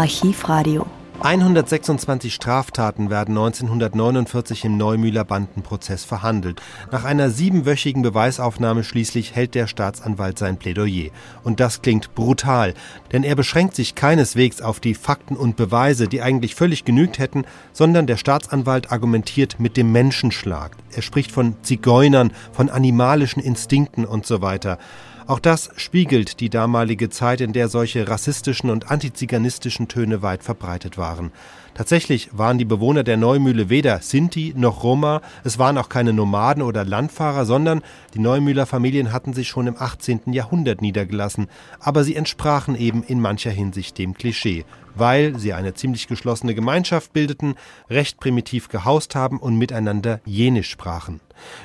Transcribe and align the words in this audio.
Archivradio 0.00 0.86
126 1.20 2.32
Straftaten 2.32 3.10
werden 3.10 3.36
1949 3.36 4.64
im 4.64 4.78
Neumühler 4.78 5.24
Bandenprozess 5.24 6.06
verhandelt. 6.06 6.62
Nach 6.90 7.04
einer 7.04 7.28
siebenwöchigen 7.28 8.00
Beweisaufnahme 8.00 8.82
schließlich 8.82 9.34
hält 9.34 9.54
der 9.54 9.66
Staatsanwalt 9.66 10.38
sein 10.38 10.56
Plädoyer. 10.56 11.10
Und 11.44 11.60
das 11.60 11.82
klingt 11.82 12.14
brutal, 12.14 12.72
denn 13.12 13.22
er 13.22 13.34
beschränkt 13.34 13.74
sich 13.74 13.94
keineswegs 13.94 14.62
auf 14.62 14.80
die 14.80 14.94
Fakten 14.94 15.36
und 15.36 15.56
Beweise, 15.56 16.08
die 16.08 16.22
eigentlich 16.22 16.54
völlig 16.54 16.86
genügt 16.86 17.18
hätten, 17.18 17.44
sondern 17.74 18.06
der 18.06 18.16
Staatsanwalt 18.16 18.90
argumentiert 18.90 19.60
mit 19.60 19.76
dem 19.76 19.92
Menschenschlag. 19.92 20.74
Er 20.94 21.02
spricht 21.02 21.32
von 21.32 21.54
Zigeunern, 21.62 22.32
von 22.52 22.68
animalischen 22.68 23.42
Instinkten 23.42 24.04
und 24.04 24.26
so 24.26 24.42
weiter. 24.42 24.78
Auch 25.30 25.38
das 25.38 25.70
spiegelt 25.76 26.40
die 26.40 26.50
damalige 26.50 27.08
Zeit, 27.08 27.40
in 27.40 27.52
der 27.52 27.68
solche 27.68 28.08
rassistischen 28.08 28.68
und 28.68 28.90
antiziganistischen 28.90 29.86
Töne 29.86 30.22
weit 30.22 30.42
verbreitet 30.42 30.98
waren. 30.98 31.30
Tatsächlich 31.74 32.30
waren 32.32 32.58
die 32.58 32.64
Bewohner 32.64 33.04
der 33.04 33.16
Neumühle 33.16 33.68
weder 33.68 34.00
Sinti 34.00 34.52
noch 34.56 34.82
Roma, 34.82 35.22
es 35.44 35.56
waren 35.56 35.78
auch 35.78 35.88
keine 35.88 36.12
Nomaden 36.12 36.64
oder 36.64 36.84
Landfahrer, 36.84 37.44
sondern 37.44 37.82
die 38.12 38.18
Neumühler 38.18 38.66
Familien 38.66 39.12
hatten 39.12 39.32
sich 39.32 39.46
schon 39.46 39.68
im 39.68 39.76
18. 39.78 40.32
Jahrhundert 40.32 40.82
niedergelassen, 40.82 41.46
aber 41.78 42.02
sie 42.02 42.16
entsprachen 42.16 42.74
eben 42.74 43.04
in 43.04 43.20
mancher 43.20 43.52
Hinsicht 43.52 43.98
dem 43.98 44.14
Klischee, 44.14 44.64
weil 45.00 45.38
sie 45.38 45.54
eine 45.54 45.74
ziemlich 45.74 46.06
geschlossene 46.06 46.54
Gemeinschaft 46.54 47.12
bildeten, 47.12 47.54
recht 47.88 48.20
primitiv 48.20 48.68
gehaust 48.68 49.14
haben 49.16 49.38
und 49.38 49.56
miteinander 49.56 50.20
Jenisch 50.24 50.70
sprachen. 50.70 51.20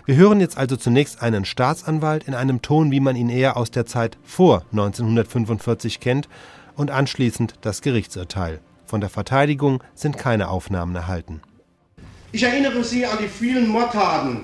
Wir 0.06 0.16
hören 0.16 0.40
jetzt 0.40 0.58
also 0.58 0.78
zunächst 0.78 1.22
einen 1.22 1.46
Staatsanwalt 1.46 2.24
in 2.24 2.34
einem 2.34 2.62
Ton, 2.62 2.92
wie 2.92 3.02
man 3.02 3.18
ihn 3.18 3.30
eher 3.30 3.58
aus 3.58 3.70
der 3.70 3.86
Zeit 3.86 4.18
vor 4.24 4.64
1945 4.72 6.00
kennt, 6.00 6.30
und 6.76 6.92
anschließend 6.92 7.56
das 7.62 7.82
Gerichtsurteil. 7.82 8.60
Von 8.86 9.02
der 9.02 9.10
Verteidigung 9.10 9.84
sind 9.94 10.18
keine 10.18 10.50
Aufnahmen 10.50 10.96
erhalten. 10.96 11.42
Ich 12.32 12.44
erinnere 12.44 12.84
Sie 12.84 13.06
an 13.06 13.18
die 13.22 13.28
vielen 13.28 13.68
Mordtaten, 13.68 14.42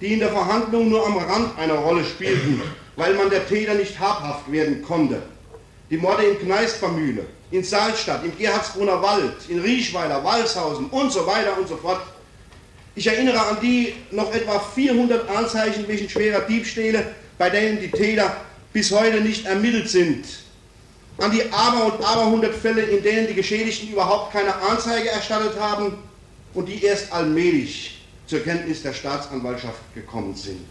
die 0.00 0.12
in 0.12 0.20
der 0.20 0.28
Verhandlung 0.28 0.88
nur 0.88 1.04
am 1.04 1.16
Rand 1.16 1.58
eine 1.58 1.74
Rolle 1.74 2.04
spielten, 2.04 2.60
weil 2.96 3.14
man 3.14 3.30
der 3.30 3.46
Täter 3.46 3.74
nicht 3.74 3.98
habhaft 3.98 4.50
werden 4.50 4.82
konnte. 4.82 5.22
Die 5.92 5.98
Morde 5.98 6.24
in 6.24 6.38
Kneispermühle, 6.40 7.26
in 7.52 7.62
Salzstadt, 7.62 8.24
im 8.24 8.36
Gerhardsbrunner 8.36 9.00
Wald, 9.00 9.36
in 9.48 9.60
Riechweiler, 9.60 10.24
Walshausen 10.24 10.86
und 10.86 11.12
so 11.12 11.24
weiter 11.26 11.56
und 11.56 11.68
so 11.68 11.76
fort 11.76 12.00
ich 12.94 13.06
erinnere 13.06 13.40
an 13.40 13.56
die 13.62 13.94
noch 14.10 14.34
etwa 14.34 14.58
400 14.58 15.28
Anzeichen 15.30 15.88
wegen 15.88 16.08
schwerer 16.08 16.40
Diebstähle, 16.40 17.14
bei 17.38 17.48
denen 17.48 17.80
die 17.80 17.90
Täter 17.90 18.36
bis 18.72 18.90
heute 18.90 19.20
nicht 19.20 19.46
ermittelt 19.46 19.88
sind. 19.88 20.26
An 21.18 21.30
die 21.30 21.42
aber 21.52 21.86
und 21.86 22.04
aberhundert 22.04 22.54
Fälle, 22.54 22.82
in 22.82 23.02
denen 23.02 23.26
die 23.26 23.34
Geschädigten 23.34 23.90
überhaupt 23.90 24.32
keine 24.32 24.54
Anzeige 24.54 25.08
erstattet 25.08 25.58
haben 25.58 25.98
und 26.54 26.68
die 26.68 26.84
erst 26.84 27.12
allmählich 27.12 28.02
zur 28.26 28.40
Kenntnis 28.40 28.82
der 28.82 28.92
Staatsanwaltschaft 28.92 29.94
gekommen 29.94 30.34
sind. 30.34 30.68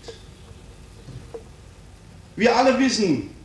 Wir 2.35 2.55
alle 2.55 2.77
wissen 2.79 3.35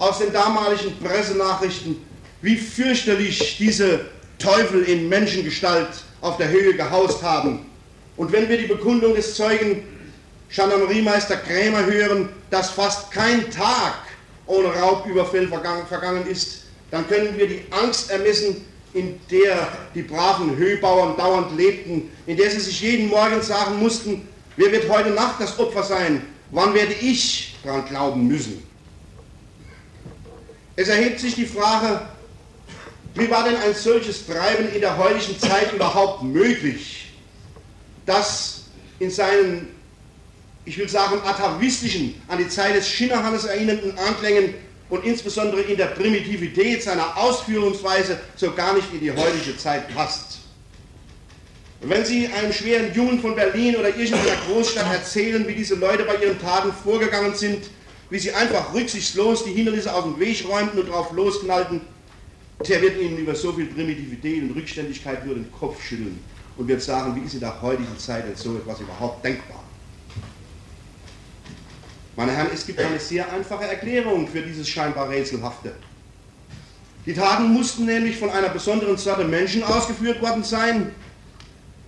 aus 0.00 0.18
den 0.18 0.32
damaligen 0.32 0.98
Pressenachrichten, 0.98 2.04
wie 2.42 2.56
fürchterlich 2.56 3.56
diese 3.58 4.06
Teufel 4.38 4.82
in 4.82 5.08
Menschengestalt 5.08 5.90
auf 6.20 6.36
der 6.38 6.48
Höhe 6.48 6.74
gehaust 6.74 7.22
haben 7.22 7.70
und 8.20 8.32
wenn 8.32 8.50
wir 8.50 8.58
die 8.58 8.66
Bekundung 8.66 9.14
des 9.14 9.34
Zeugen 9.34 9.82
Gendarmeriemeister 10.54 11.38
Krämer 11.38 11.86
hören, 11.86 12.28
dass 12.50 12.68
fast 12.68 13.10
kein 13.10 13.50
Tag 13.50 13.94
ohne 14.46 14.68
Raubüberfall 14.68 15.48
vergangen 15.88 16.26
ist, 16.26 16.64
dann 16.90 17.08
können 17.08 17.38
wir 17.38 17.48
die 17.48 17.62
Angst 17.70 18.10
ermessen, 18.10 18.64
in 18.92 19.18
der 19.30 19.68
die 19.94 20.02
braven 20.02 20.54
Höhbauern 20.54 21.16
dauernd 21.16 21.56
lebten, 21.56 22.10
in 22.26 22.36
der 22.36 22.50
sie 22.50 22.60
sich 22.60 22.82
jeden 22.82 23.08
Morgen 23.08 23.40
sagen 23.40 23.78
mussten, 23.78 24.28
wer 24.56 24.70
wird 24.70 24.90
heute 24.90 25.10
Nacht 25.10 25.40
das 25.40 25.58
Opfer 25.58 25.82
sein, 25.82 26.20
wann 26.50 26.74
werde 26.74 26.92
ich 27.00 27.56
daran 27.64 27.86
glauben 27.86 28.28
müssen. 28.28 28.69
Es 30.80 30.88
erhebt 30.88 31.20
sich 31.20 31.34
die 31.34 31.44
Frage, 31.44 32.00
wie 33.14 33.30
war 33.30 33.44
denn 33.44 33.56
ein 33.56 33.74
solches 33.74 34.26
Treiben 34.26 34.72
in 34.72 34.80
der 34.80 34.96
heutigen 34.96 35.38
Zeit 35.38 35.72
überhaupt 35.74 36.22
möglich? 36.22 37.00
das 38.06 38.62
in 38.98 39.10
seinen, 39.10 39.68
ich 40.64 40.76
will 40.78 40.88
sagen, 40.88 41.20
atavistischen, 41.24 42.20
an 42.28 42.38
die 42.38 42.48
Zeit 42.48 42.74
des 42.74 42.88
Schinnerhannes 42.88 43.44
erinnernden 43.44 43.96
Anklängen 43.98 44.54
und 44.88 45.04
insbesondere 45.04 45.62
in 45.62 45.76
der 45.76 45.86
Primitivität 45.86 46.82
seiner 46.82 47.16
Ausführungsweise 47.16 48.18
so 48.36 48.52
gar 48.52 48.74
nicht 48.74 48.92
in 48.92 49.00
die 49.00 49.12
heutige 49.12 49.56
Zeit 49.56 49.94
passt. 49.94 50.38
wenn 51.82 52.04
Sie 52.04 52.26
einem 52.26 52.52
schweren 52.52 52.92
Jungen 52.94 53.20
von 53.20 53.34
Berlin 53.34 53.76
oder 53.76 53.88
irgendeiner 53.88 54.36
Großstadt 54.48 54.92
erzählen, 54.92 55.46
wie 55.46 55.54
diese 55.54 55.76
Leute 55.76 56.04
bei 56.04 56.16
ihren 56.16 56.40
Taten 56.40 56.72
vorgegangen 56.72 57.34
sind, 57.34 57.70
wie 58.10 58.18
sie 58.18 58.32
einfach 58.32 58.74
rücksichtslos 58.74 59.44
die 59.44 59.52
Hindernisse 59.52 59.94
aus 59.94 60.04
dem 60.04 60.18
Weg 60.18 60.44
räumten 60.46 60.80
und 60.80 60.88
drauf 60.88 61.12
losknallten, 61.12 61.80
der 62.68 62.82
wird 62.82 63.00
Ihnen 63.00 63.16
über 63.16 63.34
so 63.34 63.52
viel 63.52 63.66
Primitivität 63.66 64.42
und 64.42 64.54
Rückständigkeit 64.54 65.24
nur 65.24 65.36
den 65.36 65.50
Kopf 65.52 65.82
schütteln 65.82 66.18
und 66.56 66.68
wird 66.68 66.82
sagen, 66.82 67.16
wie 67.16 67.24
ist 67.24 67.34
in 67.34 67.40
der 67.40 67.62
heutigen 67.62 67.98
Zeit 67.98 68.26
denn 68.26 68.36
so 68.36 68.56
etwas 68.56 68.80
überhaupt 68.80 69.24
denkbar? 69.24 69.64
Meine 72.16 72.32
Herren, 72.32 72.50
es 72.52 72.66
gibt 72.66 72.80
eine 72.80 72.98
sehr 72.98 73.32
einfache 73.32 73.64
Erklärung 73.64 74.28
für 74.28 74.42
dieses 74.42 74.68
scheinbar 74.68 75.08
Rätselhafte. 75.08 75.72
Die 77.06 77.14
Taten 77.14 77.50
mussten 77.52 77.86
nämlich 77.86 78.18
von 78.18 78.28
einer 78.28 78.50
besonderen 78.50 78.98
Sorte 78.98 79.24
Menschen 79.24 79.62
ausgeführt 79.62 80.20
worden 80.20 80.44
sein, 80.44 80.94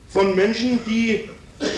von 0.08 0.34
Menschen, 0.34 0.78
die 0.86 1.28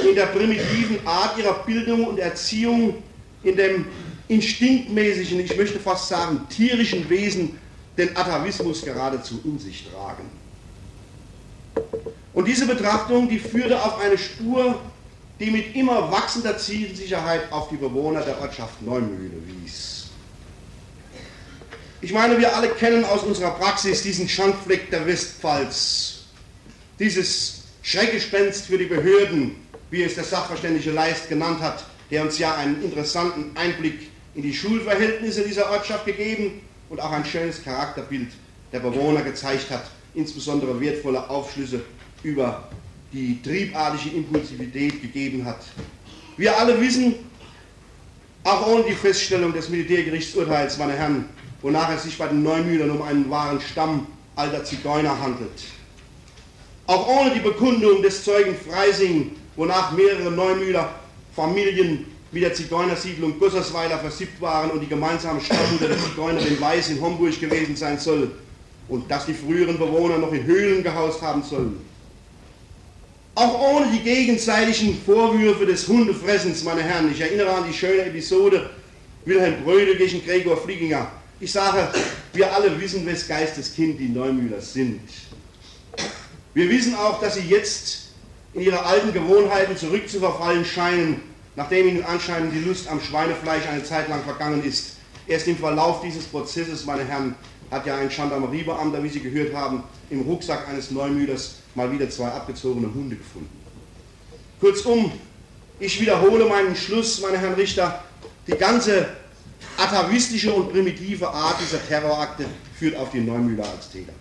in 0.09 0.15
der 0.15 0.27
primitiven 0.27 1.04
Art 1.04 1.37
ihrer 1.37 1.65
Bildung 1.65 2.06
und 2.06 2.19
Erziehung, 2.19 3.03
in 3.43 3.56
dem 3.56 3.87
instinktmäßigen, 4.28 5.40
ich 5.40 5.56
möchte 5.56 5.78
fast 5.78 6.08
sagen 6.08 6.46
tierischen 6.48 7.08
Wesen, 7.10 7.58
den 7.96 8.16
Atavismus 8.16 8.82
geradezu 8.82 9.40
in 9.44 9.58
sich 9.58 9.86
tragen. 9.90 10.30
Und 12.32 12.48
diese 12.48 12.66
Betrachtung, 12.66 13.28
die 13.28 13.38
führte 13.38 13.80
auf 13.80 14.00
eine 14.00 14.18
Spur, 14.18 14.80
die 15.38 15.50
mit 15.50 15.74
immer 15.76 16.10
wachsender 16.10 16.58
Zielsicherheit 16.58 17.52
auf 17.52 17.68
die 17.68 17.76
Bewohner 17.76 18.22
der 18.22 18.40
Ortschaft 18.40 18.82
Neumühle 18.82 19.40
wies. 19.46 20.06
Ich 22.00 22.12
meine, 22.12 22.38
wir 22.38 22.54
alle 22.54 22.68
kennen 22.68 23.04
aus 23.04 23.22
unserer 23.22 23.52
Praxis 23.52 24.02
diesen 24.02 24.28
Schandfleck 24.28 24.91
der 24.91 25.06
Westpfalz, 25.06 26.24
dieses 26.98 27.62
Schreckgespenst 27.82 28.66
für 28.66 28.78
die 28.78 28.86
Behörden, 28.86 29.56
wie 29.91 30.02
es 30.02 30.14
der 30.14 30.24
Sachverständige 30.24 30.91
Leist 30.91 31.28
genannt 31.28 31.60
hat, 31.60 31.84
der 32.10 32.22
uns 32.22 32.38
ja 32.38 32.54
einen 32.56 32.82
interessanten 32.82 33.56
Einblick 33.56 34.10
in 34.34 34.43
die 34.43 34.53
Schulverhältnisse 34.53 35.43
dieser 35.43 35.71
Ortschaft 35.71 36.06
gegeben 36.06 36.61
und 36.89 37.00
auch 37.00 37.12
ein 37.12 37.25
schönes 37.25 37.62
Charakterbild 37.62 38.28
der 38.72 38.81
Bewohner 38.81 39.22
gezeigt 39.22 39.71
hat, 39.71 39.84
insbesondere 40.15 40.81
wertvolle 40.81 41.28
Aufschlüsse 41.31 41.83
über 42.22 42.69
die 43.12 43.41
triebartige 43.43 44.17
Impulsivität 44.17 45.00
gegeben 45.00 45.45
hat. 45.45 45.61
Wir 46.37 46.59
alle 46.59 46.81
wissen, 46.81 47.15
auch 48.43 48.67
ohne 48.67 48.84
die 48.84 48.93
Feststellung 48.93 49.53
des 49.53 49.69
Militärgerichtsurteils, 49.69 50.78
meine 50.78 50.95
Herren, 50.95 51.27
wonach 51.62 51.95
es 51.95 52.03
sich 52.03 52.19
bei 52.19 52.27
den 52.27 52.43
Neumühlern 52.43 52.91
um 52.91 53.03
einen 53.03 53.31
wahren 53.31 53.61
Stamm 53.61 54.06
alter 54.34 54.65
Zigeuner 54.65 55.19
handelt. 55.21 55.62
Auch 56.87 57.06
ohne 57.09 57.33
die 57.33 57.41
Bekundung 57.41 58.03
des 58.03 58.25
Zeugen 58.25 58.55
Freising, 58.56 59.31
wonach 59.56 59.93
mehrere 59.93 60.31
Neumühler 60.31 60.95
Familien 61.34 62.06
mit 62.34 62.43
der 62.43 62.53
Zigeunersiedlung 62.53 63.39
Gossersweiler 63.39 63.97
versippt 64.00 64.41
waren 64.41 64.72
und 64.72 64.81
die 64.81 64.89
gemeinsame 64.89 65.41
Stammmutter 65.41 65.87
der 65.87 65.99
Zigeunerin 65.99 66.61
Weiß 66.61 66.91
in 66.91 67.00
Homburg 67.00 67.39
gewesen 67.41 67.77
sein 67.77 67.97
soll 67.97 68.33
und 68.89 69.09
dass 69.09 69.27
die 69.27 69.34
früheren 69.34 69.78
Bewohner 69.78 70.19
noch 70.19 70.33
in 70.33 70.42
Höhlen 70.42 70.83
gehaust 70.83 71.22
haben 71.22 71.45
sollen. 71.45 71.81
Auch 73.36 73.75
ohne 73.75 73.86
die 73.92 74.01
gegenseitigen 74.01 75.01
Vorwürfe 75.07 75.65
des 75.65 75.86
Hundefressens, 75.86 76.65
meine 76.65 76.83
Herren. 76.83 77.10
Ich 77.13 77.21
erinnere 77.21 77.51
an 77.53 77.65
die 77.69 77.72
schöne 77.72 78.03
Episode 78.03 78.69
Wilhelm 79.25 79.63
Brödel 79.63 79.97
gegen 79.97 80.25
Gregor 80.25 80.57
Flieginger. 80.57 81.07
Ich 81.39 81.53
sage, 81.53 81.89
wir 82.33 82.53
alle 82.53 82.80
wissen, 82.80 83.07
wes 83.07 83.28
Geisteskind 83.28 84.01
die 84.01 84.09
Neumühler 84.09 84.60
sind. 84.60 85.01
Wir 86.53 86.69
wissen 86.69 86.97
auch, 86.97 87.21
dass 87.21 87.37
sie 87.37 87.48
jetzt 87.48 88.09
in 88.54 88.63
ihre 88.63 88.84
alten 88.84 89.13
Gewohnheiten 89.13 89.77
zurückzuverfallen 89.77 90.65
scheinen, 90.65 91.34
nachdem 91.56 91.89
ihnen 91.89 92.04
anscheinend 92.04 92.54
die 92.54 92.60
Lust 92.60 92.89
am 92.89 93.01
Schweinefleisch 93.01 93.66
eine 93.66 93.84
Zeit 93.84 94.09
lang 94.09 94.22
vergangen 94.22 94.65
ist. 94.65 94.97
Erst 95.27 95.48
im 95.48 95.56
Verlauf 95.56 96.03
dieses 96.03 96.24
Prozesses, 96.24 96.84
meine 96.84 97.04
Herren, 97.04 97.34
hat 97.71 97.86
ja 97.86 97.97
ein 97.97 98.09
Gendarmeriebeamter, 98.09 99.03
wie 99.03 99.09
Sie 99.09 99.21
gehört 99.21 99.54
haben, 99.54 99.83
im 100.10 100.21
Rucksack 100.22 100.68
eines 100.68 100.91
Neumühlers 100.91 101.56
mal 101.74 101.91
wieder 101.91 102.09
zwei 102.10 102.28
abgezogene 102.28 102.92
Hunde 102.92 103.16
gefunden. 103.16 103.48
Kurzum, 104.60 105.12
ich 105.80 106.01
wiederhole 106.01 106.45
meinen 106.47 106.77
Schluss, 106.77 107.21
meine 107.21 107.39
Herren 107.39 107.54
Richter, 107.54 108.04
die 108.47 108.53
ganze 108.53 109.09
atavistische 109.77 110.53
und 110.53 110.71
primitive 110.72 111.28
Art 111.28 111.60
dieser 111.60 111.84
Terrorakte 111.86 112.45
führt 112.78 112.97
auf 112.97 113.10
die 113.10 113.21
Neumühler 113.21 113.65
als 113.65 113.91
Täter. 113.91 114.12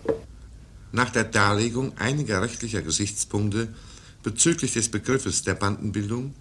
nach 0.92 1.10
der 1.10 1.24
Darlegung 1.24 1.92
einiger 1.98 2.40
rechtlicher 2.40 2.80
Gesichtspunkte 2.80 3.68
bezüglich 4.22 4.72
des 4.72 4.88
Begriffes 4.90 5.42
der 5.42 5.54
Bandenbildung, 5.54 6.34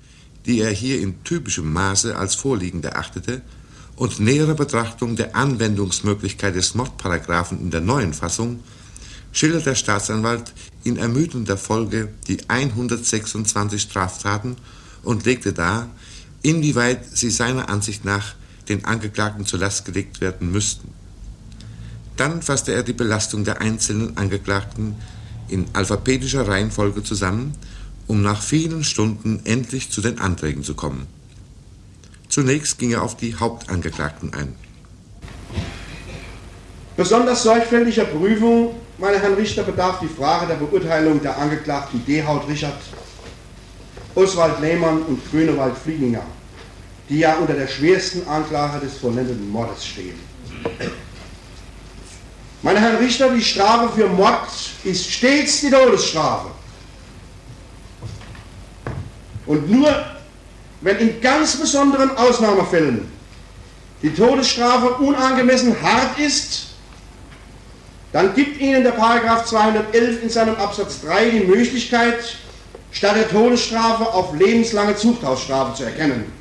die 0.45 0.61
er 0.61 0.71
hier 0.71 0.99
in 0.99 1.23
typischem 1.23 1.71
Maße 1.71 2.15
als 2.15 2.35
vorliegend 2.35 2.85
erachtete, 2.85 3.41
und 3.95 4.19
näherer 4.19 4.55
Betrachtung 4.55 5.15
der 5.15 5.35
Anwendungsmöglichkeit 5.35 6.55
des 6.55 6.73
Mordparagraphen 6.73 7.59
in 7.59 7.71
der 7.71 7.81
neuen 7.81 8.13
Fassung 8.13 8.59
schildert 9.31 9.65
der 9.65 9.75
Staatsanwalt 9.75 10.53
in 10.83 10.97
ermüdender 10.97 11.57
Folge 11.57 12.09
die 12.27 12.39
126 12.47 13.81
Straftaten 13.81 14.57
und 15.03 15.25
legte 15.25 15.53
dar, 15.53 15.89
inwieweit 16.41 17.05
sie 17.15 17.29
seiner 17.29 17.69
Ansicht 17.69 18.05
nach 18.05 18.35
den 18.69 18.85
Angeklagten 18.85 19.45
zur 19.45 19.59
Last 19.59 19.85
gelegt 19.85 20.21
werden 20.21 20.51
müssten. 20.51 20.89
Dann 22.15 22.41
fasste 22.41 22.73
er 22.73 22.83
die 22.83 22.93
Belastung 22.93 23.43
der 23.43 23.59
einzelnen 23.61 24.17
Angeklagten 24.17 24.95
in 25.49 25.65
alphabetischer 25.73 26.47
Reihenfolge 26.47 27.03
zusammen, 27.03 27.53
um 28.07 28.21
nach 28.21 28.41
vielen 28.41 28.83
Stunden 28.83 29.41
endlich 29.45 29.89
zu 29.89 30.01
den 30.01 30.19
Anträgen 30.19 30.63
zu 30.63 30.75
kommen. 30.75 31.07
Zunächst 32.29 32.79
ging 32.79 32.91
er 32.91 33.03
auf 33.03 33.15
die 33.15 33.35
Hauptangeklagten 33.35 34.33
ein. 34.33 34.55
Besonders 36.95 37.43
sorgfältiger 37.43 38.05
Prüfung, 38.05 38.75
meine 38.97 39.19
Herren 39.19 39.35
Richter, 39.35 39.63
bedarf 39.63 39.99
die 39.99 40.07
Frage 40.07 40.47
der 40.47 40.55
Beurteilung 40.55 41.21
der 41.21 41.37
Angeklagten 41.37 42.05
Dehaut 42.05 42.47
Richard, 42.47 42.79
Oswald 44.15 44.59
Lehmann 44.61 45.01
und 45.03 45.19
Grünewald 45.31 45.75
Flieginger, 45.77 46.23
die 47.09 47.19
ja 47.19 47.35
unter 47.35 47.53
der 47.53 47.67
schwersten 47.67 48.27
Anklage 48.27 48.85
des 48.85 48.97
vollendeten 48.97 49.49
Mordes 49.49 49.85
stehen. 49.85 50.19
Meine 52.61 52.79
Herren 52.79 52.97
Richter, 52.97 53.29
die 53.33 53.43
Strafe 53.43 53.89
für 53.93 54.07
Mord 54.07 54.47
ist 54.83 55.11
stets 55.11 55.61
die 55.61 55.69
Todesstrafe. 55.69 56.51
Und 59.45 59.69
nur 59.69 59.93
wenn 60.81 60.97
in 60.97 61.21
ganz 61.21 61.55
besonderen 61.55 62.15
Ausnahmefällen 62.17 63.07
die 64.01 64.13
Todesstrafe 64.13 64.95
unangemessen 64.95 65.75
hart 65.81 66.19
ist, 66.19 66.67
dann 68.11 68.35
gibt 68.35 68.59
Ihnen 68.59 68.83
der 68.83 68.91
Paragraph 68.91 69.45
211 69.45 70.23
in 70.23 70.29
seinem 70.29 70.55
Absatz 70.55 71.01
3 71.01 71.29
die 71.29 71.39
Möglichkeit, 71.45 72.37
statt 72.91 73.15
der 73.15 73.29
Todesstrafe 73.29 74.05
auf 74.05 74.35
lebenslange 74.35 74.95
Zuchthausstrafe 74.95 75.75
zu 75.75 75.83
erkennen. 75.83 76.31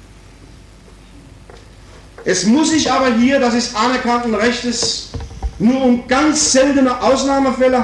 Es 2.25 2.45
muss 2.45 2.71
sich 2.71 2.91
aber 2.91 3.15
hier, 3.15 3.41
das 3.41 3.55
ist 3.55 3.75
anerkannten 3.75 4.35
Rechtes, 4.35 5.11
nur 5.59 5.83
um 5.83 6.07
ganz 6.09 6.53
seltene 6.53 7.01
Ausnahmefälle 7.01 7.83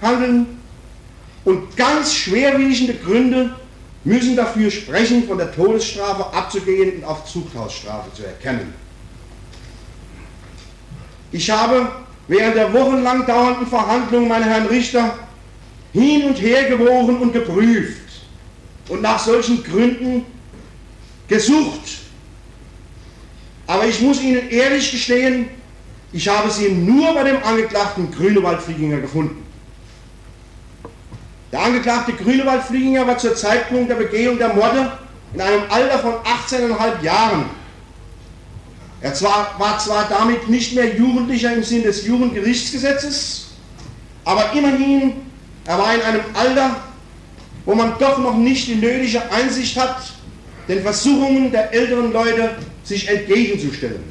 handeln 0.00 0.58
und 1.44 1.76
ganz 1.76 2.14
schwerwiegende 2.14 2.94
Gründe 2.94 3.54
müssen 4.06 4.36
dafür 4.36 4.70
sprechen, 4.70 5.26
von 5.26 5.36
der 5.36 5.52
Todesstrafe 5.52 6.32
abzugehen 6.32 6.98
und 6.98 7.04
auf 7.04 7.24
Zuchthausstrafe 7.24 8.12
zu 8.14 8.24
erkennen. 8.24 8.72
Ich 11.32 11.50
habe 11.50 11.90
während 12.28 12.54
der 12.54 12.72
wochenlang 12.72 13.26
dauernden 13.26 13.66
Verhandlungen, 13.66 14.28
meine 14.28 14.44
Herren 14.44 14.66
Richter, 14.66 15.18
hin 15.92 16.24
und 16.24 16.40
her 16.40 16.68
gewogen 16.68 17.20
und 17.20 17.32
geprüft 17.32 18.22
und 18.88 19.02
nach 19.02 19.18
solchen 19.18 19.64
Gründen 19.64 20.24
gesucht. 21.26 21.98
Aber 23.66 23.86
ich 23.86 24.00
muss 24.00 24.22
Ihnen 24.22 24.48
ehrlich 24.50 24.92
gestehen, 24.92 25.48
ich 26.12 26.28
habe 26.28 26.48
sie 26.48 26.70
nur 26.70 27.12
bei 27.12 27.24
dem 27.24 27.42
Angeklagten 27.42 28.12
Grünewald-Flieginger 28.12 29.00
gefunden. 29.00 29.45
Der 31.52 31.60
Angeklagte 31.62 32.12
Grünewald-Flieginger 32.12 33.06
war 33.06 33.18
zur 33.18 33.36
Zeitpunkt 33.36 33.90
der 33.90 33.96
Begehung 33.96 34.38
der 34.38 34.52
Morde 34.52 34.92
in 35.32 35.40
einem 35.40 35.62
Alter 35.68 35.98
von 35.98 36.14
18,5 36.14 37.02
Jahren. 37.02 37.44
Er 39.00 39.14
zwar, 39.14 39.54
war 39.58 39.78
zwar 39.78 40.08
damit 40.08 40.48
nicht 40.48 40.74
mehr 40.74 40.96
Jugendlicher 40.96 41.52
im 41.52 41.62
Sinn 41.62 41.82
des 41.82 42.06
Jugendgerichtsgesetzes, 42.06 43.48
aber 44.24 44.52
immerhin, 44.54 45.12
er 45.66 45.78
war 45.78 45.94
in 45.94 46.00
einem 46.00 46.22
Alter, 46.34 46.76
wo 47.64 47.74
man 47.74 47.94
doch 47.98 48.18
noch 48.18 48.36
nicht 48.36 48.66
die 48.68 48.76
nötige 48.76 49.30
Einsicht 49.30 49.76
hat, 49.78 50.12
den 50.68 50.82
Versuchungen 50.82 51.52
der 51.52 51.72
älteren 51.72 52.12
Leute 52.12 52.56
sich 52.82 53.08
entgegenzustellen. 53.08 54.02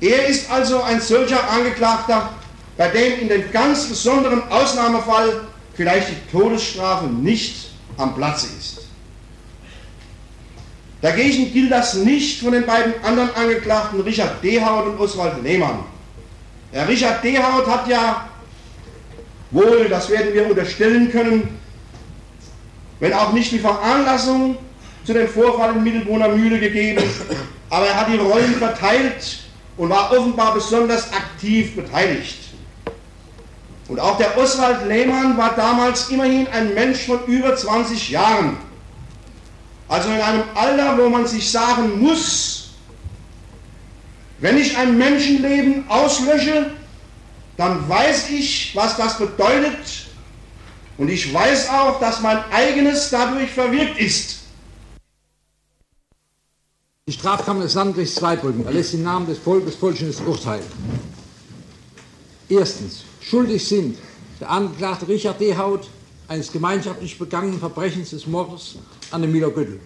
Er 0.00 0.26
ist 0.26 0.50
also 0.50 0.82
ein 0.82 1.00
solcher 1.00 1.48
Angeklagter, 1.48 2.30
bei 2.76 2.88
dem 2.88 3.20
in 3.20 3.28
dem 3.28 3.50
ganz 3.52 3.86
besonderen 3.86 4.42
Ausnahmefall 4.50 5.42
vielleicht 5.76 6.08
die 6.08 6.30
Todesstrafe 6.32 7.06
nicht 7.06 7.70
am 7.96 8.14
Platze 8.14 8.48
ist. 8.58 8.86
Dagegen 11.02 11.52
gilt 11.52 11.70
das 11.70 11.94
nicht 11.94 12.40
von 12.40 12.52
den 12.52 12.64
beiden 12.64 12.94
anderen 13.04 13.34
Angeklagten 13.34 14.00
Richard 14.00 14.42
Dehaut 14.42 14.86
und 14.86 14.98
Oswald 14.98 15.42
Lehmann. 15.42 15.84
Herr 16.72 16.88
Richard 16.88 17.22
Dehaut 17.22 17.66
hat 17.66 17.86
ja 17.86 18.28
wohl, 19.50 19.88
das 19.88 20.08
werden 20.10 20.34
wir 20.34 20.48
unterstellen 20.48 21.10
können, 21.10 21.48
wenn 22.98 23.12
auch 23.12 23.32
nicht 23.32 23.52
die 23.52 23.58
Veranlassung 23.58 24.56
zu 25.04 25.12
dem 25.12 25.28
Vorfall 25.28 25.76
in 25.76 25.84
Mittelbrunner 25.84 26.28
Mühle 26.28 26.58
gegeben, 26.58 27.02
aber 27.70 27.86
er 27.86 28.00
hat 28.00 28.08
die 28.08 28.16
Rollen 28.16 28.54
verteilt 28.54 29.40
und 29.76 29.90
war 29.90 30.10
offenbar 30.10 30.54
besonders 30.54 31.12
aktiv 31.12 31.76
beteiligt. 31.76 32.45
Und 33.88 34.00
auch 34.00 34.18
der 34.18 34.36
Oswald 34.36 34.86
Lehmann 34.88 35.36
war 35.36 35.54
damals 35.54 36.08
immerhin 36.10 36.48
ein 36.48 36.74
Mensch 36.74 37.06
von 37.06 37.24
über 37.26 37.54
20 37.54 38.10
Jahren. 38.10 38.56
Also 39.88 40.08
in 40.08 40.20
einem 40.20 40.42
Alter, 40.54 40.98
wo 40.98 41.08
man 41.08 41.26
sich 41.26 41.50
sagen 41.50 42.00
muss, 42.00 42.70
wenn 44.40 44.58
ich 44.58 44.76
ein 44.76 44.98
Menschenleben 44.98 45.88
auslösche, 45.88 46.72
dann 47.56 47.88
weiß 47.88 48.30
ich, 48.30 48.74
was 48.74 48.96
das 48.96 49.18
bedeutet. 49.18 50.06
Und 50.98 51.08
ich 51.08 51.32
weiß 51.32 51.70
auch, 51.70 52.00
dass 52.00 52.20
mein 52.20 52.42
eigenes 52.50 53.10
dadurch 53.10 53.50
verwirkt 53.50 53.98
ist. 53.98 54.40
Die 57.08 57.12
Strafkammer 57.12 57.62
des 57.62 57.74
Landgerichts 57.74 58.16
Zweibrücken 58.16 58.66
erlässt 58.66 58.94
im 58.94 59.04
Namen 59.04 59.26
des 59.26 59.38
Volkes 59.38 59.76
folgendes 59.76 60.20
Urteil. 60.20 60.62
Erstens, 62.48 63.04
schuldig 63.28 63.66
sind 63.66 63.98
der 64.40 64.50
Angeklagte 64.50 65.08
Richard 65.08 65.40
Dehaut 65.40 65.88
eines 66.28 66.52
gemeinschaftlich 66.52 67.18
begangenen 67.18 67.58
Verbrechens 67.58 68.10
des 68.10 68.26
Mordes 68.26 68.76
an 69.10 69.22
dem 69.22 69.32
Müller-Göttel. 69.32 69.80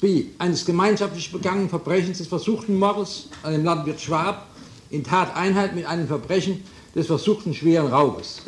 B. 0.00 0.26
Eines 0.38 0.64
gemeinschaftlich 0.64 1.30
begangenen 1.30 1.68
Verbrechens 1.68 2.18
des 2.18 2.26
versuchten 2.26 2.78
Mordes 2.78 3.28
an 3.42 3.52
dem 3.52 3.64
Landwirt 3.64 4.00
Schwab 4.00 4.48
in 4.90 5.04
Tateinheit 5.04 5.74
mit 5.74 5.86
einem 5.86 6.06
Verbrechen 6.06 6.62
des 6.94 7.06
versuchten 7.06 7.54
schweren 7.54 7.88
Raubes. 7.88 8.42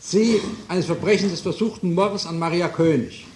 C. 0.00 0.40
Eines 0.68 0.86
Verbrechens 0.86 1.30
des 1.30 1.40
versuchten 1.40 1.94
Mordes 1.94 2.26
an 2.26 2.38
Maria 2.38 2.68
König. 2.68 3.26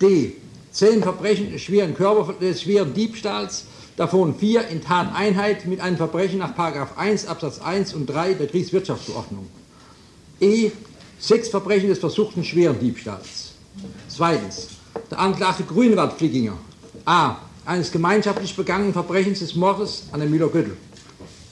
D 0.00 0.34
zehn 0.72 1.02
Verbrechen 1.02 1.50
des 1.50 1.62
schweren, 1.62 1.94
Körper, 1.94 2.32
des 2.34 2.62
schweren 2.62 2.94
Diebstahls, 2.94 3.64
davon 4.00 4.34
vier 4.34 4.66
in 4.68 4.80
Tateinheit 4.80 5.66
mit 5.66 5.82
einem 5.82 5.98
Verbrechen 5.98 6.38
nach 6.38 6.54
1 6.96 7.26
Absatz 7.26 7.60
1 7.60 7.92
und 7.92 8.06
3 8.06 8.32
der 8.32 8.46
Kriegswirtschaftsordnung. 8.46 9.46
E. 10.40 10.70
Sechs 11.18 11.50
Verbrechen 11.50 11.90
des 11.90 11.98
versuchten 11.98 12.42
schweren 12.42 12.80
Diebstahls. 12.80 13.52
Zweitens. 14.08 14.68
Der 15.10 15.18
Anklagte 15.18 15.64
Grünewald-Flickinger. 15.64 16.54
A. 17.04 17.36
Eines 17.66 17.92
gemeinschaftlich 17.92 18.56
begangenen 18.56 18.94
Verbrechens 18.94 19.40
des 19.40 19.54
Mordes 19.54 20.04
an 20.12 20.20
dem 20.20 20.30
Müller-Göttel. 20.30 20.78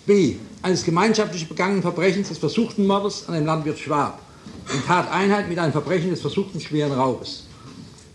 B. 0.07 0.37
Eines 0.62 0.85
gemeinschaftlich 0.85 1.47
begangenen 1.47 1.83
Verbrechens 1.83 2.28
des 2.28 2.38
versuchten 2.38 2.87
Mordes 2.87 3.25
an 3.28 3.35
dem 3.35 3.45
Landwirt 3.45 3.78
Schwab. 3.78 4.23
In 4.73 4.83
Tateinheit 4.87 5.50
mit 5.50 5.59
einem 5.59 5.73
Verbrechen 5.73 6.09
des 6.09 6.23
versuchten 6.23 6.62
schweren 6.62 6.93
Raubes. 6.93 7.45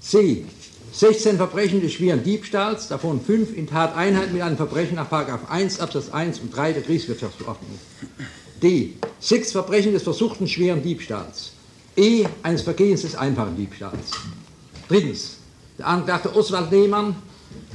C. 0.01 0.45
16 0.95 1.37
Verbrechen 1.37 1.81
des 1.81 1.93
schweren 1.93 2.23
Diebstahls, 2.23 2.87
davon 2.87 3.19
5 3.19 3.57
in 3.57 3.65
Tateinheit 3.65 4.31
mit 4.31 4.43
einem 4.43 4.57
Verbrechen 4.57 4.95
nach 4.95 5.11
1 5.49 5.79
Absatz 5.79 6.09
1 6.09 6.39
und 6.39 6.55
3 6.55 6.73
der 6.73 6.83
Kriegswirtschaftsordnung. 6.83 7.79
D. 8.61 8.93
6 9.19 9.53
Verbrechen 9.53 9.93
des 9.93 10.03
versuchten 10.03 10.47
schweren 10.47 10.83
Diebstahls. 10.83 11.53
E. 11.95 12.25
Eines 12.43 12.61
Vergehens 12.61 13.01
des 13.01 13.15
einfachen 13.15 13.57
Diebstahls. 13.57 14.11
Drittens. 14.87 15.37
Der 15.79 15.87
Angeklagte 15.87 16.35
Oswald 16.35 16.69
Lehmann. 16.69 17.15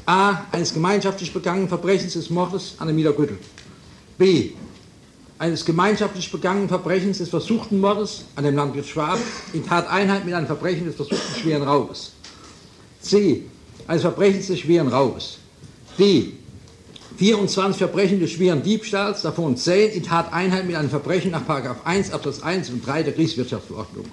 A. 0.07 0.45
Eines 0.53 0.73
gemeinschaftlich 0.73 1.33
begangenen 1.33 1.69
Verbrechens 1.69 2.13
des 2.13 2.31
Mordes 2.31 2.77
an 2.79 2.89
Emilia 2.89 3.11
Güttel. 3.11 3.39
B. 4.17 4.51
Eines 5.41 5.65
gemeinschaftlich 5.65 6.31
begangenen 6.31 6.69
Verbrechens 6.69 7.19
des 7.19 7.31
versuchten 7.31 7.81
Mordes 7.81 8.27
an 8.37 8.45
dem 8.45 8.55
Landwirt 8.55 8.87
Schwab 8.87 9.19
in 9.53 9.67
Tateinheit 9.67 10.25
mit 10.25 10.35
einem 10.35 10.47
Verbrechen 10.47 10.87
des 10.87 10.95
versuchten 10.95 11.41
schweren 11.41 11.65
Raubes. 11.65 12.13
C. 13.01 13.45
Eines 13.87 14.03
Verbrechens 14.03 14.49
des 14.49 14.61
schweren 14.61 14.89
Raubes. 14.89 15.39
D. 15.99 16.33
24 17.17 17.79
Verbrechen 17.79 18.21
des 18.21 18.31
schweren 18.31 18.63
Diebstahls, 18.63 19.23
davon 19.23 19.57
10 19.57 19.91
in 19.91 20.03
Tateinheit 20.05 20.67
mit 20.67 20.77
einem 20.77 20.91
Verbrechen 20.91 21.33
nach 21.33 21.43
1 21.85 22.13
Absatz 22.13 22.43
1 22.43 22.71
und 22.71 22.87
3 22.87 23.03
der 23.03 23.13
Kriegswirtschaftsverordnung. 23.15 24.05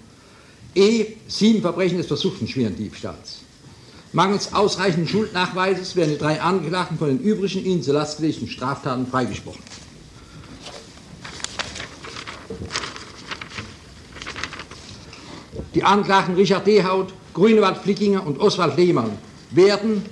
E. 0.73 1.05
7 1.27 1.61
Verbrechen 1.61 1.97
des 1.97 2.07
versuchten 2.07 2.47
schweren 2.47 2.75
Diebstahls. 2.75 3.39
Mangels 4.11 4.53
ausreichenden 4.53 5.07
Schuldnachweises 5.07 5.95
werden 5.95 6.11
die 6.11 6.17
drei 6.17 6.41
Angeklagten 6.41 6.97
von 6.97 7.09
den 7.09 7.19
übrigen 7.19 7.65
ihnen 7.65 7.83
zur 7.83 7.95
Last 7.95 8.17
gelegten 8.17 8.47
Straftaten 8.47 9.05
freigesprochen. 9.05 9.61
Die 15.75 15.83
Anklagten 15.83 16.35
Richard 16.35 16.65
Dehaut, 16.65 17.13
Grünewald 17.35 17.79
Flickinger 17.79 18.25
und 18.25 18.39
Oswald 18.39 18.77
Lehmann 18.77 19.11
werden 19.51 20.05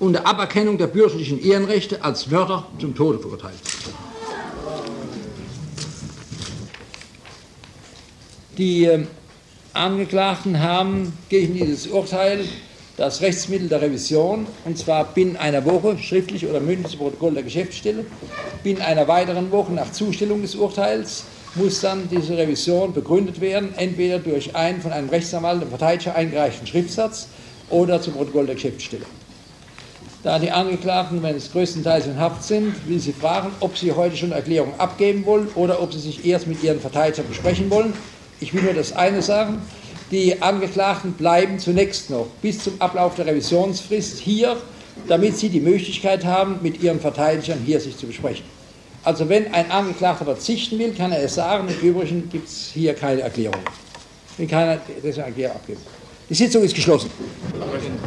unter 0.00 0.26
Aberkennung 0.26 0.76
der 0.76 0.88
bürgerlichen 0.88 1.40
Ehrenrechte 1.40 2.02
als 2.02 2.26
Mörder 2.26 2.66
zum 2.80 2.92
Tode 2.94 3.20
verurteilt. 3.20 3.54
Die 8.58 8.84
äh, 8.84 9.06
Angeklagten 9.74 10.60
haben 10.60 11.12
gegen 11.28 11.54
dieses 11.54 11.86
Urteil 11.86 12.44
das 12.96 13.20
Rechtsmittel 13.20 13.68
der 13.68 13.80
Revision, 13.80 14.46
und 14.64 14.76
zwar 14.76 15.04
binnen 15.04 15.36
einer 15.36 15.64
Woche, 15.64 15.96
schriftlich 15.98 16.46
oder 16.46 16.58
mündlich 16.58 16.98
Protokoll 16.98 17.34
der 17.34 17.44
Geschäftsstelle, 17.44 18.04
binnen 18.64 18.82
einer 18.82 19.06
weiteren 19.06 19.52
Woche 19.52 19.72
nach 19.72 19.92
Zustellung 19.92 20.42
des 20.42 20.56
Urteils 20.56 21.24
muss 21.54 21.80
dann 21.80 22.08
diese 22.10 22.36
Revision 22.36 22.92
begründet 22.92 23.40
werden, 23.40 23.74
entweder 23.76 24.18
durch 24.18 24.54
einen 24.56 24.80
von 24.80 24.92
einem 24.92 25.08
Rechtsanwalt, 25.08 25.62
dem 25.62 25.68
Verteidiger 25.68 26.14
eingereichten 26.14 26.66
Schriftsatz 26.66 27.28
oder 27.68 28.00
zum 28.00 28.14
Protokoll 28.14 28.46
der 28.46 28.54
Geschäftsstelle. 28.54 29.04
Da 30.22 30.38
die 30.38 30.52
Angeklagten, 30.52 31.22
wenn 31.22 31.34
es 31.34 31.50
größtenteils 31.50 32.06
in 32.06 32.18
Haft 32.18 32.44
sind, 32.44 32.88
will 32.88 33.00
sie 33.00 33.12
fragen, 33.12 33.50
ob 33.58 33.76
sie 33.76 33.92
heute 33.92 34.16
schon 34.16 34.30
Erklärung 34.30 34.78
abgeben 34.78 35.26
wollen 35.26 35.48
oder 35.56 35.82
ob 35.82 35.92
sie 35.92 35.98
sich 35.98 36.24
erst 36.24 36.46
mit 36.46 36.62
ihren 36.62 36.80
Verteidigern 36.80 37.26
besprechen 37.26 37.68
wollen. 37.70 37.92
Ich 38.38 38.54
will 38.54 38.62
nur 38.62 38.74
das 38.74 38.92
eine 38.92 39.20
sagen. 39.20 39.62
Die 40.12 40.40
Angeklagten 40.40 41.14
bleiben 41.14 41.58
zunächst 41.58 42.10
noch 42.10 42.26
bis 42.40 42.62
zum 42.62 42.80
Ablauf 42.80 43.16
der 43.16 43.26
Revisionsfrist 43.26 44.18
hier, 44.20 44.56
damit 45.08 45.38
sie 45.38 45.48
die 45.48 45.60
Möglichkeit 45.60 46.24
haben, 46.24 46.60
mit 46.62 46.82
ihren 46.82 47.00
Verteidigern 47.00 47.58
hier 47.64 47.80
sich 47.80 47.96
zu 47.96 48.06
besprechen. 48.06 48.44
Also 49.04 49.28
wenn 49.28 49.52
ein 49.52 49.70
Angeklagter 49.70 50.24
verzichten 50.24 50.78
will, 50.78 50.92
kann 50.94 51.10
er 51.10 51.22
es 51.22 51.34
sagen. 51.34 51.68
Im 51.68 51.88
Übrigen 51.88 52.28
gibt 52.30 52.48
es 52.48 52.70
hier 52.72 52.94
keine 52.94 53.22
Erklärung. 53.22 53.60
Ich 54.32 54.38
will 54.38 54.46
keine 54.46 54.80
Erklärung 55.02 55.56
abgeben. 55.56 55.80
Die 56.28 56.34
Sitzung 56.34 56.62
ist 56.62 56.74
geschlossen. 56.74 57.10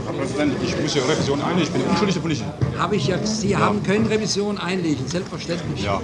Herr 0.05 0.13
Präsident, 0.13 0.53
ich 0.63 0.81
muss 0.81 0.95
ja 0.95 1.03
Revision 1.03 1.41
einlegen. 1.41 1.63
Ich 1.63 1.69
bin 1.69 1.81
unschuldig 1.83 2.15
davon 2.15 2.29
nicht. 2.29 2.43
Habe 2.77 2.95
ich 2.95 3.07
ja. 3.07 3.23
Sie 3.23 3.49
ja. 3.49 3.59
haben 3.59 3.83
können 3.83 4.07
Revision 4.07 4.57
einlegen, 4.57 5.05
selbstverständlich. 5.07 5.83
Ja. 5.83 6.01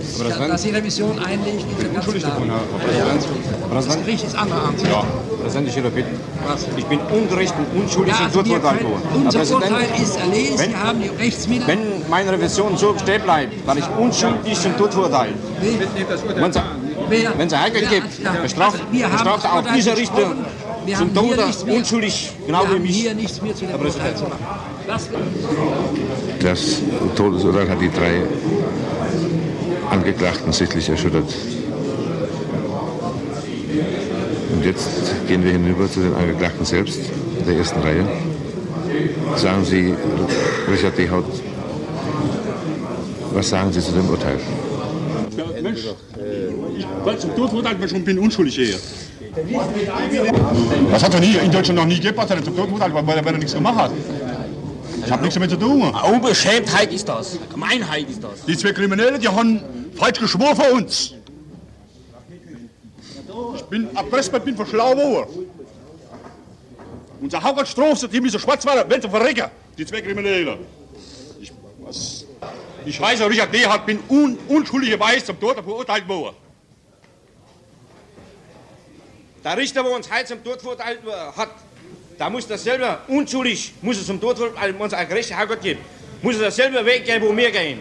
Präsident, 0.00 0.52
dass 0.52 0.62
Sie 0.62 0.70
Revision 0.70 1.18
einlegen, 1.18 1.58
ist 1.58 1.82
ja 1.82 1.92
ganz 1.92 2.06
klar. 2.06 2.30
Davon, 2.30 2.50
Herr 2.50 2.78
Präsident. 2.78 3.24
Ja, 3.68 3.74
das 3.74 3.96
Gericht 3.98 4.24
ist 4.24 4.36
anderer 4.36 4.64
Ansicht. 4.68 4.90
Ja, 4.90 5.04
Präsident, 5.42 5.68
ich 5.68 5.76
will 5.76 5.90
bitten. 5.90 6.20
Was? 6.46 6.66
Ich 6.76 6.84
bin 6.86 6.98
ungerecht 7.00 7.54
und 7.58 7.82
unschuldig 7.82 8.14
ja, 8.18 8.26
also 8.26 8.42
durchverurteilt 8.42 8.84
worden. 8.84 9.02
Unser 9.24 9.54
Urteil 9.54 9.86
ist 10.02 10.16
erledigt, 10.16 10.58
wenn, 10.58 10.70
Sie 10.70 10.76
haben 10.76 11.02
die 11.02 11.08
Rechtsmittel. 11.08 11.66
Wenn 11.66 12.08
meine 12.08 12.32
Revision 12.32 12.76
so 12.76 12.96
stehen 12.98 13.22
bleibt, 13.22 13.52
dann 13.66 13.78
ich 13.78 13.88
unschuldig 13.98 14.58
zum. 14.58 15.34
Nee. 15.62 15.78
Wenn 17.36 17.46
es 17.46 17.52
es 17.52 17.52
Ärger 17.52 17.80
gibt, 17.80 18.42
bestraft, 18.42 18.78
bestraft 18.90 19.46
auch 19.46 19.64
diese 19.74 19.96
Richter 19.96 20.34
wir 20.86 20.96
zum 20.96 21.14
Tode 21.14 21.44
unschuldig, 21.68 22.32
genau 22.46 22.64
wie 22.72 22.78
mich. 22.78 22.96
hier 22.96 23.14
nichts 23.14 23.40
mehr 23.42 23.54
zu 23.54 23.66
dem 23.66 23.80
Urteil 23.80 24.16
zu 24.16 24.24
machen. 24.24 24.44
Das 26.40 26.82
Todesurteil 27.16 27.68
hat 27.68 27.80
die 27.80 27.90
drei 27.90 28.22
Angeklagten 29.90 30.52
sichtlich 30.52 30.88
erschüttert. 30.88 31.34
Und 34.54 34.64
jetzt 34.64 34.88
gehen 35.26 35.44
wir 35.44 35.52
hinüber 35.52 35.90
zu 35.90 36.00
den 36.00 36.14
Angeklagten 36.14 36.64
selbst, 36.64 37.00
in 37.38 37.46
der 37.46 37.56
ersten 37.56 37.80
Reihe. 37.80 38.06
Sagen 39.36 39.64
Sie, 39.64 39.94
Richard 40.70 40.96
Dehaut, 40.96 41.24
was 43.32 43.48
sagen 43.48 43.72
Sie 43.72 43.80
zu 43.80 43.92
dem 43.92 44.08
Urteil? 44.08 44.38
Mensch, 45.62 45.86
ich 46.76 46.86
weil 47.04 47.18
zum 47.18 47.34
Tod 47.36 47.48
verurteilt 47.50 47.90
schon 47.90 48.04
bin 48.04 48.18
unschuldig 48.18 48.54
hier. 48.54 48.76
Das 50.90 51.04
hat 51.04 51.14
er 51.14 51.20
nie, 51.20 51.36
in 51.36 51.50
Deutschland 51.50 51.78
noch 51.78 51.86
nie 51.86 51.96
gegeben, 51.96 52.16
dass 52.16 52.30
er 52.30 52.42
zum 52.42 52.56
Tod 52.56 52.66
verurteilt 52.66 52.94
weil 52.94 53.16
er, 53.16 53.24
weil 53.24 53.34
er 53.34 53.38
nichts 53.38 53.54
gemacht 53.54 53.76
hat. 53.76 53.90
Ich 55.10 55.12
habe 55.12 55.24
nichts 55.24 55.34
damit 55.34 55.50
zu 55.50 55.56
tun. 55.56 55.82
Unbeschämtheit 55.82 56.92
ist 56.92 57.08
das, 57.08 57.36
Gemeinheit 57.50 58.08
ist 58.08 58.22
das. 58.22 58.44
Die 58.44 58.56
zwei 58.56 58.70
Kriminellen, 58.70 59.20
die 59.20 59.26
haben 59.26 59.60
falsch 59.96 60.20
geschworen 60.20 60.54
für 60.54 60.72
uns. 60.72 61.14
Ich 63.56 63.62
bin 63.62 63.88
erpresst, 63.96 64.32
ich 64.32 64.42
bin 64.44 64.56
für 64.56 64.64
schlau 64.64 64.94
geworden. 64.94 65.50
Unser 67.20 67.42
Hauptstrafe, 67.42 68.06
die 68.06 68.20
müssen 68.20 68.38
schwarz 68.38 68.64
werden, 68.64 68.84
wenn 68.88 69.02
sie 69.02 69.08
verrecken, 69.08 69.50
die 69.76 69.84
zwei 69.84 70.00
Kriminellen. 70.00 70.60
Ich, 71.40 71.52
was, 71.80 72.24
ich 72.86 73.00
heiße 73.00 73.28
Richard 73.28 73.52
D. 73.52 73.66
bin 73.84 73.98
un, 74.08 74.38
unschuldigerweise 74.46 75.24
zum 75.24 75.40
Tod 75.40 75.56
verurteilt 75.56 76.06
worden. 76.06 76.36
Der 79.42 79.56
Richter, 79.56 79.82
der 79.82 79.90
uns 79.90 80.08
heute 80.08 80.26
zum 80.26 80.44
Tod 80.44 80.60
verurteilt 80.60 81.00
hat, 81.36 81.50
da 82.20 82.28
muss 82.28 82.46
dasselbe 82.46 82.98
unschuldig, 83.08 83.72
muss 83.80 83.96
es 83.96 84.06
zum 84.06 84.20
Tod 84.20 84.36
verurteilt, 84.36 84.78
uns 84.78 84.92
ein 84.92 85.08
gerechter 85.08 85.36
Herrgott 85.36 85.62
geben, 85.62 85.80
muss 86.20 86.34
es 86.34 86.42
dasselbe 86.42 86.84
Weg 86.84 87.06
gehen, 87.06 87.22
wo 87.22 87.34
wir 87.34 87.50
gehen. 87.50 87.78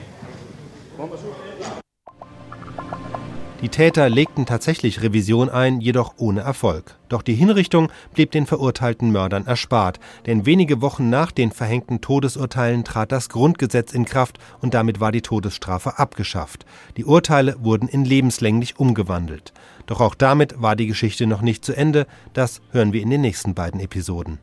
Die 3.62 3.67
Täter 3.67 4.10
legten 4.10 4.46
tatsächlich 4.46 5.01
Revision 5.01 5.50
ein, 5.50 5.81
jedoch 5.81 6.13
ohne 6.15 6.39
Erfolg. 6.39 6.96
Doch 7.10 7.22
die 7.22 7.34
Hinrichtung 7.34 7.91
blieb 8.13 8.31
den 8.31 8.46
verurteilten 8.46 9.12
Mördern 9.12 9.46
erspart, 9.46 10.00
denn 10.25 10.46
wenige 10.46 10.81
Wochen 10.81 11.10
nach 11.10 11.31
den 11.31 11.51
verhängten 11.51 12.00
Todesurteilen 12.00 12.86
trat 12.86 13.12
das 13.12 13.27
Grundgesetz 13.27 13.91
in 13.91 14.05
Kraft 14.05 14.39
und 14.62 14.74
damit 14.74 15.01
war 15.01 15.12
die 15.12 15.22
Todesstrafe 15.22 16.00
abgeschafft. 16.00 16.65
Die 16.96 17.03
Urteile 17.03 17.58
wurden 17.60 17.89
in 17.89 18.05
lebenslänglich 18.05 18.79
umgewandelt. 18.79 19.51
Doch 19.89 20.01
auch 20.01 20.13
damit 20.13 20.62
war 20.62 20.75
die 20.75 20.86
Geschichte 20.86 21.25
noch 21.25 21.41
nicht 21.41 21.65
zu 21.65 21.75
Ende, 21.75 22.05
das 22.34 22.62
hören 22.69 22.93
wir 22.93 23.01
in 23.01 23.10
den 23.10 23.22
nächsten 23.22 23.55
beiden 23.55 23.79
Episoden. 23.79 24.38